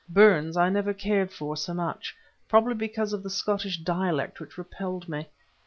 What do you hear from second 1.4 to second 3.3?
so much, probably because of the